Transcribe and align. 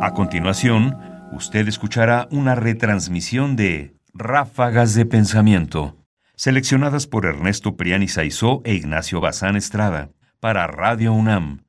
A 0.00 0.12
continuación, 0.14 0.96
usted 1.32 1.66
escuchará 1.66 2.28
una 2.30 2.54
retransmisión 2.54 3.56
de 3.56 3.96
Ráfagas 4.14 4.94
de 4.94 5.04
Pensamiento, 5.04 5.96
seleccionadas 6.36 7.08
por 7.08 7.26
Ernesto 7.26 7.76
Priani 7.76 8.06
Saizó 8.06 8.60
e 8.64 8.74
Ignacio 8.74 9.20
Bazán 9.20 9.56
Estrada, 9.56 10.10
para 10.38 10.68
Radio 10.68 11.12
UNAM. 11.12 11.64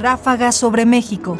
Ráfagas 0.00 0.54
sobre 0.54 0.86
México. 0.86 1.36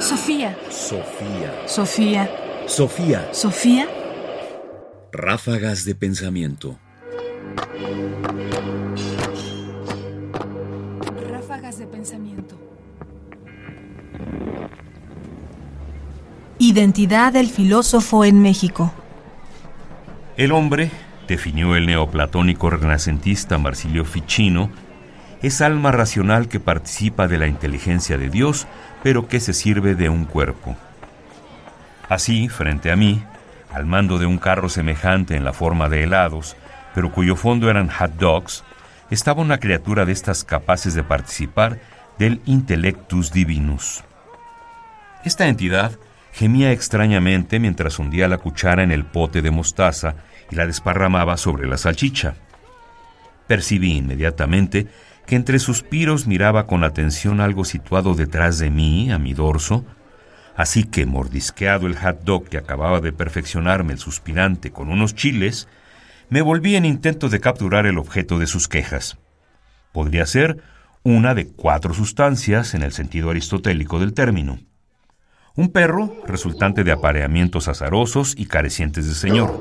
Sofía. 0.00 0.56
Sofía. 0.68 1.52
Sofía. 1.66 2.30
Sofía. 2.66 3.28
Sofía. 3.30 3.88
Ráfagas 5.12 5.84
de 5.84 5.94
pensamiento. 5.94 6.81
Ráfagas 11.30 11.78
de 11.78 11.86
pensamiento. 11.86 12.56
Identidad 16.58 17.32
del 17.32 17.48
filósofo 17.48 18.24
en 18.24 18.40
México. 18.40 18.92
El 20.36 20.52
hombre, 20.52 20.90
definió 21.28 21.76
el 21.76 21.86
neoplatónico 21.86 22.70
renacentista 22.70 23.58
Marsilio 23.58 24.04
Ficino, 24.04 24.70
es 25.42 25.60
alma 25.60 25.90
racional 25.90 26.48
que 26.48 26.60
participa 26.60 27.26
de 27.26 27.38
la 27.38 27.48
inteligencia 27.48 28.16
de 28.16 28.30
Dios, 28.30 28.66
pero 29.02 29.26
que 29.26 29.40
se 29.40 29.52
sirve 29.52 29.94
de 29.94 30.08
un 30.08 30.24
cuerpo. 30.24 30.76
Así, 32.08 32.48
frente 32.48 32.92
a 32.92 32.96
mí, 32.96 33.22
al 33.72 33.86
mando 33.86 34.18
de 34.18 34.26
un 34.26 34.38
carro 34.38 34.68
semejante 34.68 35.34
en 35.34 35.44
la 35.44 35.52
forma 35.52 35.88
de 35.88 36.04
helados, 36.04 36.56
pero 36.94 37.12
cuyo 37.12 37.36
fondo 37.36 37.70
eran 37.70 37.88
hot 37.88 38.12
dogs, 38.14 38.64
estaba 39.10 39.42
una 39.42 39.58
criatura 39.58 40.04
de 40.04 40.12
estas 40.12 40.44
capaces 40.44 40.94
de 40.94 41.02
participar 41.02 41.80
del 42.18 42.40
intellectus 42.46 43.32
divinus. 43.32 44.02
Esta 45.24 45.48
entidad 45.48 45.98
gemía 46.32 46.72
extrañamente 46.72 47.60
mientras 47.60 47.98
hundía 47.98 48.28
la 48.28 48.38
cuchara 48.38 48.82
en 48.82 48.90
el 48.90 49.04
pote 49.04 49.42
de 49.42 49.50
mostaza 49.50 50.14
y 50.50 50.56
la 50.56 50.66
desparramaba 50.66 51.36
sobre 51.36 51.68
la 51.68 51.76
salchicha. 51.76 52.34
Percibí 53.46 53.96
inmediatamente 53.96 54.86
que 55.26 55.36
entre 55.36 55.58
suspiros 55.58 56.26
miraba 56.26 56.66
con 56.66 56.84
atención 56.84 57.40
algo 57.40 57.64
situado 57.64 58.14
detrás 58.14 58.58
de 58.58 58.70
mí, 58.70 59.12
a 59.12 59.18
mi 59.18 59.34
dorso, 59.34 59.84
así 60.56 60.84
que, 60.84 61.06
mordisqueado 61.06 61.86
el 61.86 61.96
hot 61.96 62.22
dog 62.24 62.48
que 62.48 62.58
acababa 62.58 63.00
de 63.00 63.12
perfeccionarme 63.12 63.92
el 63.92 63.98
suspirante 63.98 64.72
con 64.72 64.88
unos 64.88 65.14
chiles, 65.14 65.68
me 66.32 66.40
volví 66.40 66.76
en 66.76 66.86
intento 66.86 67.28
de 67.28 67.40
capturar 67.40 67.84
el 67.84 67.98
objeto 67.98 68.38
de 68.38 68.46
sus 68.46 68.66
quejas. 68.66 69.18
Podría 69.92 70.24
ser 70.24 70.62
una 71.02 71.34
de 71.34 71.48
cuatro 71.48 71.92
sustancias 71.92 72.72
en 72.72 72.82
el 72.82 72.92
sentido 72.92 73.28
aristotélico 73.28 73.98
del 73.98 74.14
término. 74.14 74.58
Un 75.56 75.68
perro, 75.68 76.16
resultante 76.26 76.84
de 76.84 76.92
apareamientos 76.92 77.68
azarosos 77.68 78.32
y 78.34 78.46
carecientes 78.46 79.06
de 79.08 79.14
señor. 79.14 79.60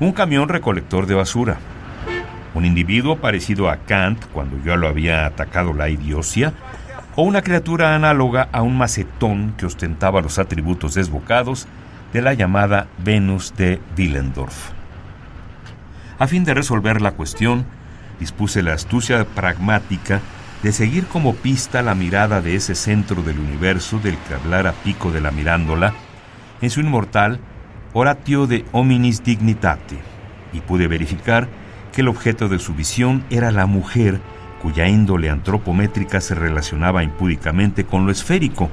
Un 0.00 0.10
camión 0.10 0.48
recolector 0.48 1.06
de 1.06 1.14
basura. 1.14 1.58
Un 2.56 2.64
individuo 2.64 3.18
parecido 3.18 3.70
a 3.70 3.76
Kant 3.76 4.24
cuando 4.32 4.60
yo 4.64 4.74
lo 4.74 4.88
había 4.88 5.26
atacado 5.26 5.72
la 5.74 5.88
idiocia. 5.88 6.54
O 7.14 7.22
una 7.22 7.42
criatura 7.42 7.94
análoga 7.94 8.48
a 8.50 8.62
un 8.62 8.76
macetón 8.76 9.54
que 9.56 9.66
ostentaba 9.66 10.22
los 10.22 10.40
atributos 10.40 10.94
desbocados 10.94 11.68
de 12.12 12.20
la 12.20 12.34
llamada 12.34 12.88
Venus 12.98 13.54
de 13.56 13.80
Willendorf. 13.96 14.75
A 16.18 16.26
fin 16.26 16.44
de 16.44 16.54
resolver 16.54 17.02
la 17.02 17.12
cuestión, 17.12 17.66
dispuse 18.18 18.62
la 18.62 18.72
astucia 18.72 19.24
pragmática 19.24 20.20
de 20.62 20.72
seguir 20.72 21.06
como 21.06 21.34
pista 21.34 21.82
la 21.82 21.94
mirada 21.94 22.40
de 22.40 22.54
ese 22.54 22.74
centro 22.74 23.22
del 23.22 23.38
universo 23.38 23.98
del 23.98 24.16
que 24.16 24.34
hablara 24.34 24.72
Pico 24.72 25.12
de 25.12 25.20
la 25.20 25.30
Mirándola 25.30 25.92
en 26.62 26.70
su 26.70 26.80
inmortal 26.80 27.38
Oratio 27.92 28.46
de 28.46 28.64
Hominis 28.72 29.22
Dignitate, 29.22 29.98
y 30.52 30.60
pude 30.60 30.88
verificar 30.88 31.48
que 31.92 32.00
el 32.00 32.08
objeto 32.08 32.48
de 32.48 32.58
su 32.58 32.74
visión 32.74 33.24
era 33.30 33.50
la 33.50 33.66
mujer 33.66 34.20
cuya 34.62 34.88
índole 34.88 35.28
antropométrica 35.30 36.20
se 36.20 36.34
relacionaba 36.34 37.02
impúdicamente 37.02 37.84
con 37.84 38.06
lo 38.06 38.12
esférico, 38.12 38.70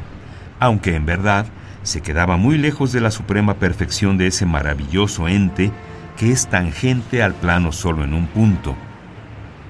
aunque 0.59 0.95
en 0.95 1.05
verdad 1.05 1.45
se 1.83 2.01
quedaba 2.01 2.37
muy 2.37 2.57
lejos 2.57 2.93
de 2.93 3.01
la 3.01 3.11
suprema 3.11 3.55
perfección 3.55 4.17
de 4.17 4.27
ese 4.27 4.45
maravilloso 4.45 5.27
ente 5.27 5.71
que 6.17 6.31
es 6.31 6.47
tangente 6.47 7.23
al 7.23 7.33
plano 7.33 7.71
solo 7.71 8.03
en 8.03 8.13
un 8.13 8.27
punto. 8.27 8.75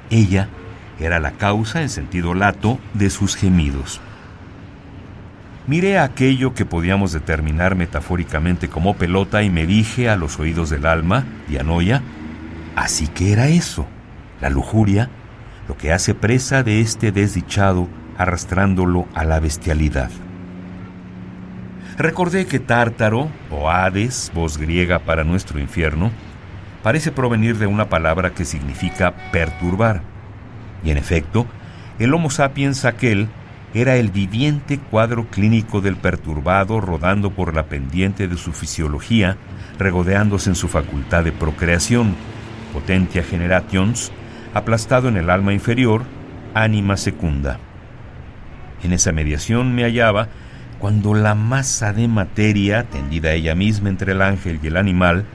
Ella 0.09 0.49
era 0.99 1.19
la 1.19 1.31
causa, 1.31 1.81
en 1.81 1.89
sentido 1.89 2.33
lato, 2.33 2.79
de 2.93 3.09
sus 3.09 3.35
gemidos. 3.35 4.01
Miré 5.65 5.97
aquello 5.97 6.53
que 6.53 6.65
podíamos 6.65 7.13
determinar 7.13 7.75
metafóricamente 7.75 8.67
como 8.67 8.95
pelota 8.95 9.43
y 9.43 9.49
me 9.49 9.65
dije 9.65 10.09
a 10.09 10.17
los 10.17 10.37
oídos 10.39 10.69
del 10.69 10.85
alma, 10.85 11.25
Dianoia, 11.47 12.01
así 12.75 13.07
que 13.07 13.31
era 13.31 13.47
eso, 13.47 13.85
la 14.41 14.49
lujuria, 14.49 15.09
lo 15.69 15.77
que 15.77 15.93
hace 15.93 16.13
presa 16.13 16.63
de 16.63 16.81
este 16.81 17.13
desdichado 17.13 17.87
arrastrándolo 18.17 19.07
a 19.13 19.23
la 19.23 19.39
bestialidad. 19.39 20.11
Recordé 21.97 22.45
que 22.45 22.59
Tártaro, 22.59 23.29
o 23.49 23.69
Hades, 23.69 24.31
voz 24.33 24.57
griega 24.57 24.99
para 24.99 25.23
nuestro 25.23 25.59
infierno, 25.59 26.11
parece 26.83 27.11
provenir 27.11 27.57
de 27.57 27.65
una 27.65 27.89
palabra 27.89 28.33
que 28.33 28.45
significa 28.45 29.13
perturbar. 29.31 30.01
Y 30.83 30.91
en 30.91 30.97
efecto, 30.97 31.47
el 31.97 32.13
Homo 32.13 32.29
sapiens 32.29 32.85
aquel 32.85 33.29
era 33.73 33.95
el 33.95 34.11
viviente 34.11 34.77
cuadro 34.77 35.25
clínico 35.27 35.81
del 35.81 35.95
perturbado 35.95 36.79
rodando 36.79 37.31
por 37.31 37.55
la 37.55 37.63
pendiente 37.63 38.27
de 38.27 38.37
su 38.37 38.51
fisiología, 38.51 39.37
regodeándose 39.79 40.49
en 40.49 40.55
su 40.55 40.67
facultad 40.67 41.23
de 41.23 41.31
procreación, 41.31 42.15
potentia 42.71 43.23
generations, 43.23 44.11
aplastado 44.53 45.07
en 45.07 45.17
el 45.17 45.29
alma 45.29 45.53
inferior, 45.53 46.03
ánima 46.53 46.97
secunda. 46.97 47.57
En 48.83 48.93
esa 48.93 49.11
mediación 49.11 49.73
me 49.73 49.83
hallaba 49.83 50.27
cuando 50.77 51.13
la 51.13 51.33
masa 51.33 51.93
de 51.93 52.07
materia, 52.07 52.83
tendida 52.83 53.31
ella 53.31 53.55
misma 53.55 53.89
entre 53.89 54.11
el 54.11 54.21
ángel 54.21 54.59
y 54.61 54.67
el 54.67 54.77
animal, 54.77 55.25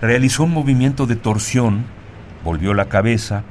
realizó 0.00 0.44
un 0.44 0.52
movimiento 0.52 1.06
de 1.06 1.16
torsión, 1.16 1.84
volvió 2.44 2.74
la 2.74 2.86
cabeza, 2.86 3.42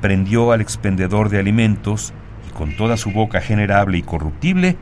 prendió 0.00 0.52
al 0.52 0.60
expendedor 0.60 1.28
de 1.28 1.38
alimentos 1.38 2.12
y 2.48 2.52
con 2.52 2.76
toda 2.76 2.96
su 2.96 3.10
boca 3.10 3.40
generable 3.40 3.98
y 3.98 4.02
corruptible, 4.02 4.76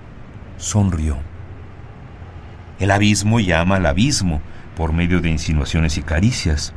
sonrió. 0.58 1.16
El 2.78 2.90
abismo 2.90 3.40
llama 3.40 3.76
al 3.76 3.86
abismo 3.86 4.40
por 4.76 4.92
medio 4.92 5.20
de 5.20 5.30
insinuaciones 5.30 5.96
y 5.96 6.02
caricias. 6.02 6.74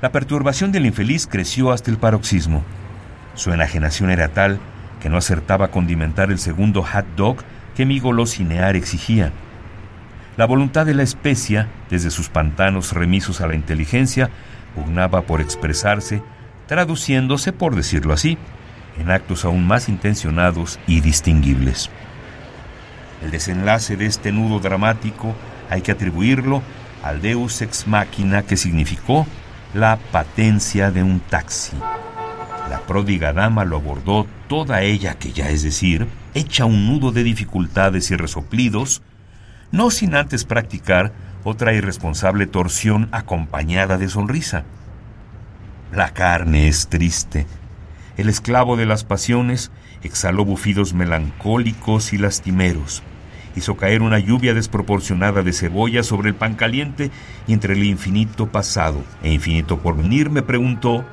La 0.00 0.10
perturbación 0.10 0.72
del 0.72 0.86
infeliz 0.86 1.28
creció 1.28 1.70
hasta 1.70 1.90
el 1.90 1.96
paroxismo. 1.96 2.62
Su 3.34 3.52
enajenación 3.52 4.10
era 4.10 4.28
tal 4.28 4.58
que 5.00 5.08
no 5.08 5.16
acertaba 5.16 5.66
a 5.66 5.70
condimentar 5.70 6.30
el 6.30 6.38
segundo 6.38 6.82
hot 6.82 7.06
dog 7.16 7.36
que 7.76 7.86
mi 7.86 8.00
golosinear 8.00 8.74
exigía. 8.74 9.32
La 10.36 10.46
voluntad 10.46 10.86
de 10.86 10.94
la 10.94 11.02
especia, 11.02 11.68
desde 11.90 12.10
sus 12.10 12.30
pantanos 12.30 12.92
remisos 12.92 13.42
a 13.42 13.46
la 13.46 13.54
inteligencia, 13.54 14.30
pugnaba 14.74 15.22
por 15.22 15.42
expresarse, 15.42 16.22
traduciéndose, 16.66 17.52
por 17.52 17.76
decirlo 17.76 18.14
así, 18.14 18.38
en 18.98 19.10
actos 19.10 19.44
aún 19.44 19.66
más 19.66 19.90
intencionados 19.90 20.78
y 20.86 21.00
distinguibles. 21.00 21.90
El 23.22 23.30
desenlace 23.30 23.96
de 23.96 24.06
este 24.06 24.32
nudo 24.32 24.58
dramático 24.58 25.34
hay 25.68 25.82
que 25.82 25.92
atribuirlo 25.92 26.62
al 27.02 27.20
deus 27.20 27.60
ex 27.60 27.86
machina 27.86 28.42
que 28.42 28.56
significó 28.56 29.26
la 29.74 29.98
patencia 30.12 30.90
de 30.90 31.02
un 31.02 31.20
taxi. 31.20 31.76
La 32.70 32.80
pródiga 32.86 33.32
dama 33.34 33.64
lo 33.64 33.76
abordó 33.76 34.26
toda 34.48 34.82
ella, 34.82 35.14
que 35.18 35.32
ya 35.32 35.50
es 35.50 35.62
decir, 35.62 36.06
hecha 36.32 36.64
un 36.64 36.86
nudo 36.86 37.12
de 37.12 37.22
dificultades 37.22 38.10
y 38.10 38.16
resoplidos, 38.16 39.02
no 39.72 39.90
sin 39.90 40.14
antes 40.14 40.44
practicar 40.44 41.12
otra 41.44 41.72
irresponsable 41.72 42.46
torsión 42.46 43.08
acompañada 43.10 43.98
de 43.98 44.08
sonrisa. 44.08 44.64
La 45.92 46.10
carne 46.10 46.68
es 46.68 46.88
triste. 46.88 47.46
El 48.16 48.28
esclavo 48.28 48.76
de 48.76 48.86
las 48.86 49.04
pasiones 49.04 49.70
exhaló 50.02 50.44
bufidos 50.44 50.94
melancólicos 50.94 52.12
y 52.12 52.18
lastimeros. 52.18 53.02
Hizo 53.56 53.76
caer 53.76 54.02
una 54.02 54.18
lluvia 54.18 54.54
desproporcionada 54.54 55.42
de 55.42 55.52
cebolla 55.52 56.02
sobre 56.02 56.28
el 56.28 56.34
pan 56.34 56.54
caliente 56.54 57.10
y 57.46 57.52
entre 57.52 57.74
el 57.74 57.84
infinito 57.84 58.46
pasado 58.48 59.02
e 59.22 59.32
infinito 59.32 59.78
porvenir 59.78 60.30
me 60.30 60.42
preguntó, 60.42 61.04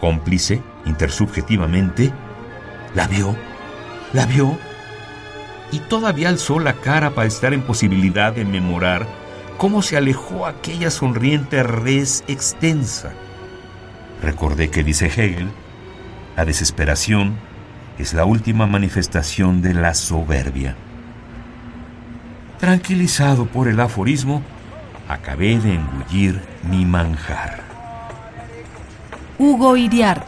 cómplice, 0.00 0.60
intersubjetivamente, 0.86 2.12
¿la 2.94 3.06
vio? 3.06 3.36
¿La 4.12 4.26
vio? 4.26 4.58
Y 5.72 5.78
todavía 5.80 6.28
alzó 6.28 6.60
la 6.60 6.74
cara 6.74 7.10
para 7.10 7.26
estar 7.26 7.52
en 7.52 7.62
posibilidad 7.62 8.32
de 8.32 8.44
memorar 8.44 9.06
cómo 9.56 9.82
se 9.82 9.96
alejó 9.96 10.46
aquella 10.46 10.90
sonriente 10.90 11.62
res 11.62 12.24
extensa. 12.28 13.12
Recordé 14.22 14.70
que 14.70 14.84
dice 14.84 15.06
Hegel, 15.06 15.48
la 16.36 16.44
desesperación 16.44 17.34
es 17.98 18.14
la 18.14 18.24
última 18.24 18.66
manifestación 18.66 19.62
de 19.62 19.74
la 19.74 19.94
soberbia. 19.94 20.76
Tranquilizado 22.58 23.46
por 23.46 23.68
el 23.68 23.78
aforismo, 23.80 24.42
acabé 25.08 25.58
de 25.58 25.74
engullir 25.74 26.40
mi 26.68 26.84
manjar. 26.84 27.62
Hugo 29.38 29.76
Iriart. 29.76 30.26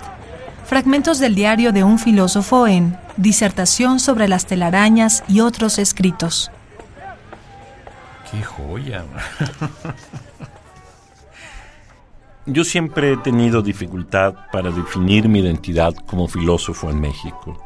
Fragmentos 0.64 1.20
del 1.20 1.34
diario 1.34 1.72
de 1.72 1.84
un 1.84 1.98
filósofo 1.98 2.66
en 2.66 2.96
Disertación 3.16 3.98
sobre 3.98 4.28
las 4.28 4.44
telarañas 4.44 5.24
y 5.26 5.40
otros 5.40 5.78
escritos. 5.78 6.50
¡Qué 8.30 8.42
joya! 8.42 9.04
Yo 12.44 12.62
siempre 12.62 13.12
he 13.12 13.16
tenido 13.16 13.62
dificultad 13.62 14.34
para 14.52 14.70
definir 14.70 15.28
mi 15.28 15.40
identidad 15.40 15.94
como 16.06 16.28
filósofo 16.28 16.90
en 16.90 17.00
México. 17.00 17.60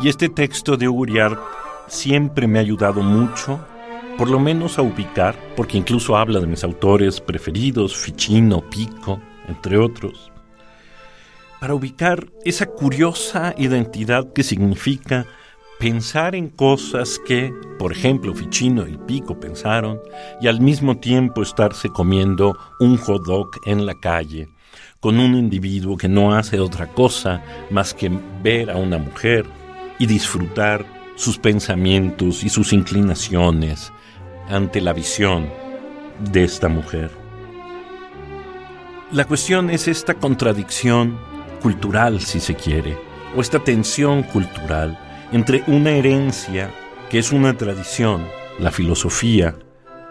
Y 0.00 0.08
este 0.08 0.30
texto 0.30 0.78
de 0.78 0.88
Uriart 0.88 1.38
siempre 1.86 2.46
me 2.46 2.58
ha 2.58 2.62
ayudado 2.62 3.02
mucho, 3.02 3.60
por 4.16 4.30
lo 4.30 4.40
menos 4.40 4.78
a 4.78 4.82
ubicar, 4.82 5.36
porque 5.54 5.76
incluso 5.76 6.16
habla 6.16 6.40
de 6.40 6.46
mis 6.46 6.64
autores 6.64 7.20
preferidos, 7.20 7.94
Ficino, 7.96 8.62
Pico, 8.62 9.20
entre 9.46 9.76
otros, 9.76 10.32
para 11.60 11.74
ubicar 11.74 12.26
esa 12.44 12.66
curiosa 12.66 13.54
identidad 13.56 14.32
que 14.32 14.42
significa 14.42 15.26
pensar 15.78 16.34
en 16.34 16.48
cosas 16.48 17.20
que, 17.26 17.52
por 17.78 17.92
ejemplo, 17.92 18.34
Ficino 18.34 18.86
y 18.86 18.96
Pico 18.96 19.38
pensaron, 19.38 20.00
y 20.40 20.48
al 20.48 20.60
mismo 20.60 20.98
tiempo 20.98 21.42
estarse 21.42 21.88
comiendo 21.88 22.56
un 22.80 22.96
hot 22.96 23.24
dog 23.24 23.50
en 23.66 23.84
la 23.84 23.94
calle, 24.00 24.48
con 25.00 25.18
un 25.20 25.34
individuo 25.34 25.96
que 25.96 26.08
no 26.08 26.34
hace 26.34 26.60
otra 26.60 26.88
cosa 26.88 27.42
más 27.70 27.92
que 27.94 28.10
ver 28.42 28.70
a 28.70 28.76
una 28.76 28.98
mujer 28.98 29.44
y 29.98 30.06
disfrutar 30.06 30.84
sus 31.14 31.38
pensamientos 31.38 32.44
y 32.44 32.48
sus 32.48 32.72
inclinaciones 32.72 33.92
ante 34.48 34.80
la 34.80 34.92
visión 34.92 35.48
de 36.32 36.44
esta 36.44 36.68
mujer. 36.68 37.10
La 39.12 39.24
cuestión 39.24 39.70
es 39.70 39.88
esta 39.88 40.14
contradicción 40.14 41.18
cultural, 41.66 42.20
si 42.20 42.38
se 42.38 42.54
quiere, 42.54 42.96
o 43.34 43.40
esta 43.40 43.58
tensión 43.58 44.22
cultural 44.22 44.96
entre 45.32 45.64
una 45.66 45.90
herencia 45.90 46.70
que 47.10 47.18
es 47.18 47.32
una 47.32 47.56
tradición, 47.56 48.24
la 48.60 48.70
filosofía, 48.70 49.56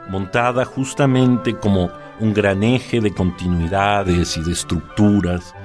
montada 0.09 0.65
justamente 0.65 1.57
como 1.57 1.89
un 2.19 2.33
gran 2.33 2.61
eje 2.61 2.99
de 2.99 3.13
continuidades 3.13 4.35
y 4.35 4.43
de 4.43 4.51
estructuras 4.51 5.55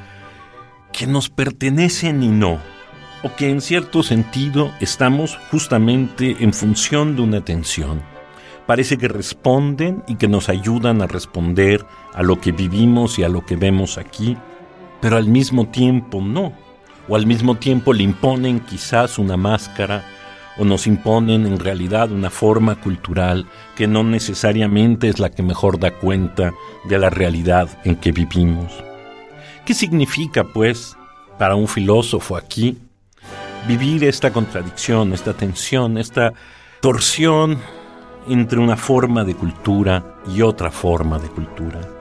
que 0.92 1.08
nos 1.08 1.28
pertenecen 1.28 2.22
y 2.22 2.28
no, 2.28 2.60
o 3.24 3.34
que 3.34 3.50
en 3.50 3.60
cierto 3.60 4.04
sentido 4.04 4.70
estamos 4.78 5.40
justamente 5.50 6.36
en 6.38 6.52
función 6.52 7.16
de 7.16 7.22
una 7.22 7.44
tensión. 7.44 8.00
Parece 8.64 8.96
que 8.96 9.08
responden 9.08 10.04
y 10.06 10.14
que 10.14 10.28
nos 10.28 10.50
ayudan 10.50 11.02
a 11.02 11.08
responder 11.08 11.84
a 12.14 12.22
lo 12.22 12.40
que 12.40 12.52
vivimos 12.52 13.18
y 13.18 13.24
a 13.24 13.28
lo 13.28 13.44
que 13.44 13.56
vemos 13.56 13.98
aquí, 13.98 14.36
pero 15.00 15.16
al 15.16 15.26
mismo 15.26 15.68
tiempo 15.68 16.20
no 16.20 16.52
o 17.08 17.16
al 17.16 17.26
mismo 17.26 17.56
tiempo 17.56 17.92
le 17.92 18.04
imponen 18.04 18.60
quizás 18.60 19.18
una 19.18 19.36
máscara 19.36 20.04
o 20.58 20.64
nos 20.64 20.86
imponen 20.86 21.46
en 21.46 21.58
realidad 21.58 22.12
una 22.12 22.30
forma 22.30 22.76
cultural 22.76 23.46
que 23.76 23.86
no 23.86 24.04
necesariamente 24.04 25.08
es 25.08 25.18
la 25.18 25.30
que 25.30 25.42
mejor 25.42 25.78
da 25.78 25.90
cuenta 25.90 26.52
de 26.84 26.98
la 26.98 27.10
realidad 27.10 27.68
en 27.84 27.96
que 27.96 28.12
vivimos. 28.12 28.72
¿Qué 29.64 29.74
significa, 29.74 30.44
pues, 30.44 30.96
para 31.38 31.54
un 31.54 31.66
filósofo 31.66 32.36
aquí 32.36 32.78
vivir 33.66 34.04
esta 34.04 34.32
contradicción, 34.32 35.12
esta 35.12 35.32
tensión, 35.32 35.98
esta 35.98 36.32
torsión 36.80 37.58
entre 38.28 38.58
una 38.58 38.76
forma 38.76 39.24
de 39.24 39.34
cultura 39.34 40.16
y 40.34 40.42
otra 40.42 40.70
forma 40.70 41.18
de 41.18 41.28
cultura? 41.28 41.99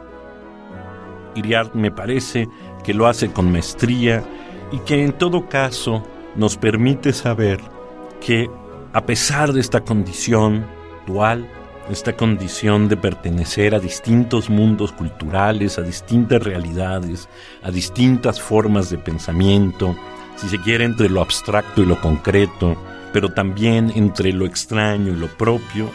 Me 1.74 1.92
parece 1.92 2.48
que 2.84 2.94
lo 2.94 3.08
hace 3.08 3.32
con 3.32 3.52
maestría 3.52 4.24
y 4.72 4.80
que 4.80 5.04
en 5.04 5.14
todo 5.14 5.48
caso 5.48 6.04
nos 6.36 6.58
permite 6.58 7.14
saber 7.14 7.60
que 8.26 8.50
a 8.94 9.06
pesar 9.06 9.54
de 9.54 9.62
esta 9.62 9.82
condición 9.82 10.66
dual, 11.06 11.48
esta 11.90 12.16
condición 12.16 12.88
de 12.88 12.98
pertenecer 12.98 13.74
a 13.74 13.80
distintos 13.80 14.50
mundos 14.50 14.92
culturales, 14.92 15.80
a 15.80 15.82
distintas 15.82 16.44
realidades, 16.44 17.28
a 17.64 17.72
distintas 17.72 18.40
formas 18.40 18.90
de 18.90 18.98
pensamiento, 18.98 19.96
si 20.36 20.50
se 20.50 20.60
quiere 20.60 20.86
entre 20.86 21.10
lo 21.10 21.22
abstracto 21.22 21.82
y 21.82 21.86
lo 21.86 22.00
concreto, 22.00 22.78
pero 23.12 23.30
también 23.30 23.92
entre 23.96 24.32
lo 24.34 24.46
extraño 24.46 25.14
y 25.14 25.16
lo 25.16 25.28
propio, 25.28 25.90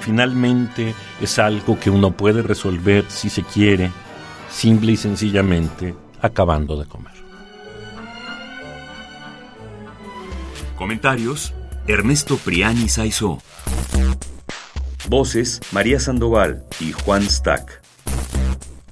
finalmente 0.00 0.94
es 1.20 1.38
algo 1.38 1.78
que 1.78 1.90
uno 1.90 2.12
puede 2.12 2.42
resolver 2.42 3.04
si 3.08 3.28
se 3.28 3.42
quiere, 3.42 3.90
simple 4.56 4.92
y 4.92 4.96
sencillamente 4.96 5.94
acabando 6.22 6.80
de 6.80 6.86
comer. 6.86 7.12
Comentarios: 10.76 11.52
Ernesto 11.86 12.38
Priani 12.38 12.88
Saizó. 12.88 13.42
Voces: 15.08 15.60
María 15.72 16.00
Sandoval 16.00 16.64
y 16.80 16.92
Juan 16.92 17.28
Stack. 17.28 17.82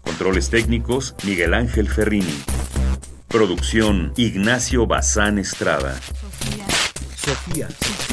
Controles 0.02 0.50
técnicos: 0.50 1.14
Miguel 1.25 1.55
Ángel 1.55 1.88
Ferrini. 1.88 2.38
Producción: 3.28 4.12
Ignacio 4.16 4.87
Bazán 4.87 5.38
Estrada. 5.38 5.94
Sofía. 5.94 6.66
Sofía. 7.16 8.03